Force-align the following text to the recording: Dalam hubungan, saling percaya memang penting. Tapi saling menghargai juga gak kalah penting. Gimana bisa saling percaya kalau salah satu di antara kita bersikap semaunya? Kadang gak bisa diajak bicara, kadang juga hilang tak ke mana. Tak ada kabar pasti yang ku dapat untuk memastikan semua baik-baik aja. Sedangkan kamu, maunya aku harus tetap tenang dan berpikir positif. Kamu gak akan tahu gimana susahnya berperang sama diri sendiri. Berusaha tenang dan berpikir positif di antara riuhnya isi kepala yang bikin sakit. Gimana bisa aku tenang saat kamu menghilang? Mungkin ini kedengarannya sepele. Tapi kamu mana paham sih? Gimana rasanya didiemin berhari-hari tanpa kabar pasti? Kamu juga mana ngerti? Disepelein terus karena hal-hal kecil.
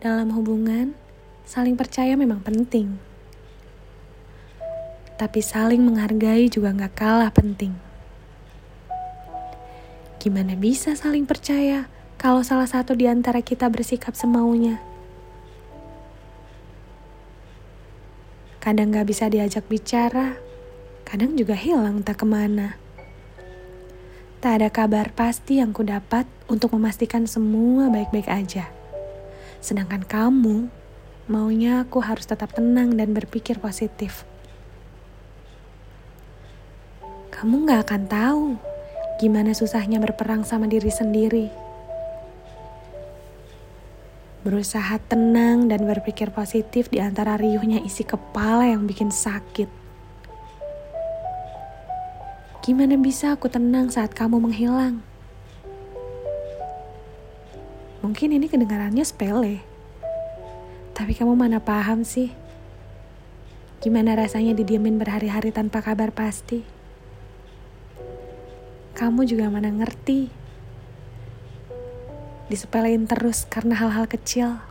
Dalam 0.00 0.32
hubungan, 0.32 0.96
saling 1.44 1.76
percaya 1.76 2.16
memang 2.16 2.40
penting. 2.40 2.96
Tapi 5.20 5.44
saling 5.44 5.84
menghargai 5.84 6.48
juga 6.48 6.72
gak 6.72 6.96
kalah 6.96 7.28
penting. 7.28 7.76
Gimana 10.16 10.56
bisa 10.56 10.96
saling 10.96 11.28
percaya 11.28 11.84
kalau 12.16 12.40
salah 12.40 12.64
satu 12.64 12.96
di 12.96 13.12
antara 13.12 13.44
kita 13.44 13.68
bersikap 13.68 14.16
semaunya? 14.16 14.80
Kadang 18.56 18.96
gak 18.96 19.04
bisa 19.04 19.28
diajak 19.28 19.68
bicara, 19.68 20.40
kadang 21.04 21.36
juga 21.36 21.52
hilang 21.52 22.00
tak 22.00 22.24
ke 22.24 22.26
mana. 22.28 22.80
Tak 24.40 24.64
ada 24.64 24.72
kabar 24.72 25.12
pasti 25.12 25.60
yang 25.60 25.76
ku 25.76 25.84
dapat 25.84 26.24
untuk 26.48 26.72
memastikan 26.72 27.28
semua 27.28 27.92
baik-baik 27.92 28.32
aja. 28.32 28.79
Sedangkan 29.60 30.00
kamu, 30.02 30.72
maunya 31.28 31.84
aku 31.84 32.00
harus 32.00 32.24
tetap 32.24 32.56
tenang 32.56 32.96
dan 32.96 33.12
berpikir 33.12 33.60
positif. 33.60 34.24
Kamu 37.28 37.64
gak 37.68 37.88
akan 37.88 38.02
tahu 38.04 38.44
gimana 39.20 39.52
susahnya 39.52 40.00
berperang 40.00 40.48
sama 40.48 40.64
diri 40.64 40.88
sendiri. 40.88 41.52
Berusaha 44.40 44.96
tenang 45.04 45.68
dan 45.68 45.84
berpikir 45.84 46.32
positif 46.32 46.88
di 46.88 46.96
antara 46.96 47.36
riuhnya 47.36 47.84
isi 47.84 48.00
kepala 48.08 48.64
yang 48.64 48.88
bikin 48.88 49.12
sakit. 49.12 49.68
Gimana 52.64 52.96
bisa 52.96 53.36
aku 53.36 53.52
tenang 53.52 53.92
saat 53.92 54.16
kamu 54.16 54.40
menghilang? 54.40 55.04
Mungkin 58.00 58.32
ini 58.32 58.48
kedengarannya 58.48 59.04
sepele. 59.04 59.60
Tapi 60.96 61.12
kamu 61.12 61.36
mana 61.36 61.60
paham 61.60 62.00
sih? 62.00 62.32
Gimana 63.80 64.16
rasanya 64.16 64.56
didiemin 64.56 64.96
berhari-hari 64.96 65.52
tanpa 65.52 65.84
kabar 65.84 66.08
pasti? 66.12 66.64
Kamu 68.96 69.24
juga 69.24 69.48
mana 69.52 69.68
ngerti? 69.68 70.28
Disepelein 72.48 73.04
terus 73.04 73.44
karena 73.48 73.76
hal-hal 73.76 74.08
kecil. 74.08 74.69